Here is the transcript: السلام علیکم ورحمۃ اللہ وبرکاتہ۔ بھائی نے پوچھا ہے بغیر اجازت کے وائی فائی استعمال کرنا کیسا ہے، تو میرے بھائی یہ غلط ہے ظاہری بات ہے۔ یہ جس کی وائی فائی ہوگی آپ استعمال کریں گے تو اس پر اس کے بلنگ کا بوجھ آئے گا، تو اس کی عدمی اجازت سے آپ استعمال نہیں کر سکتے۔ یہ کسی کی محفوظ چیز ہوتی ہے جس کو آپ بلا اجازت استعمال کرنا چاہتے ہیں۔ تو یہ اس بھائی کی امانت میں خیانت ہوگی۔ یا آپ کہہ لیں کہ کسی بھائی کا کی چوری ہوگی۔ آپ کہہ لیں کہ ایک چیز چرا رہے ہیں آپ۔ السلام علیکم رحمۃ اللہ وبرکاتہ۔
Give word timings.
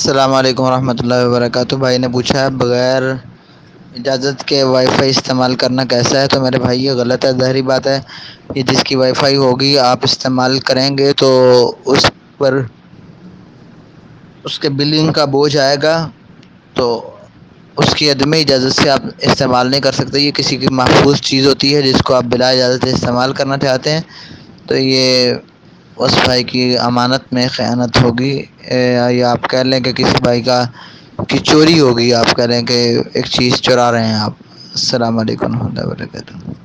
السلام 0.00 0.34
علیکم 0.34 0.62
ورحمۃ 0.62 1.00
اللہ 1.00 1.24
وبرکاتہ۔ 1.24 1.76
بھائی 1.76 1.98
نے 1.98 2.08
پوچھا 2.08 2.40
ہے 2.40 2.50
بغیر 2.50 3.02
اجازت 3.96 4.44
کے 4.48 4.62
وائی 4.62 4.86
فائی 4.96 5.10
استعمال 5.10 5.54
کرنا 5.54 5.84
کیسا 5.84 6.20
ہے، 6.20 6.26
تو 6.26 6.40
میرے 6.40 6.58
بھائی 6.58 6.84
یہ 6.84 6.92
غلط 6.92 7.24
ہے 7.24 7.32
ظاہری 7.40 7.62
بات 7.62 7.86
ہے۔ 7.86 7.98
یہ 8.54 8.62
جس 8.62 8.82
کی 8.84 8.96
وائی 8.96 9.12
فائی 9.12 9.36
ہوگی 9.36 9.78
آپ 9.78 9.98
استعمال 10.02 10.58
کریں 10.58 10.90
گے 10.98 11.12
تو 11.12 11.28
اس 11.84 12.10
پر 12.38 12.60
اس 14.44 14.58
کے 14.58 14.68
بلنگ 14.78 15.12
کا 15.12 15.24
بوجھ 15.24 15.56
آئے 15.56 15.76
گا، 15.82 15.94
تو 16.74 16.88
اس 17.76 17.94
کی 17.94 18.10
عدمی 18.10 18.40
اجازت 18.40 18.80
سے 18.80 18.90
آپ 18.90 19.02
استعمال 19.28 19.70
نہیں 19.70 19.80
کر 19.80 19.92
سکتے۔ 19.92 20.20
یہ 20.20 20.30
کسی 20.30 20.56
کی 20.56 20.68
محفوظ 20.80 21.20
چیز 21.20 21.46
ہوتی 21.46 21.74
ہے 21.76 21.82
جس 21.82 22.02
کو 22.02 22.14
آپ 22.14 22.24
بلا 22.32 22.48
اجازت 22.48 22.84
استعمال 22.84 23.32
کرنا 23.32 23.58
چاہتے 23.58 23.92
ہیں۔ 23.92 24.00
تو 24.66 24.76
یہ 24.76 25.32
اس 26.00 26.14
بھائی 26.24 26.42
کی 26.44 26.62
امانت 26.78 27.32
میں 27.32 27.46
خیانت 27.50 28.02
ہوگی۔ 28.02 28.34
یا 29.10 29.30
آپ 29.30 29.50
کہہ 29.50 29.66
لیں 29.70 29.80
کہ 29.80 29.92
کسی 29.92 30.22
بھائی 30.22 30.42
کا 30.42 30.58
کی 31.28 31.38
چوری 31.38 31.80
ہوگی۔ 31.80 32.12
آپ 32.14 32.36
کہہ 32.36 32.44
لیں 32.44 32.62
کہ 32.62 32.78
ایک 33.12 33.26
چیز 33.26 33.54
چرا 33.60 33.92
رہے 33.92 34.06
ہیں 34.06 34.20
آپ۔ 34.20 34.34
السلام 34.74 35.18
علیکم 35.18 35.52
رحمۃ 35.52 35.68
اللہ 35.68 35.86
وبرکاتہ۔ 35.86 36.59